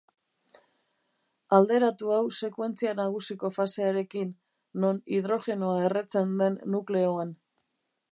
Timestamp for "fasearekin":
3.57-4.31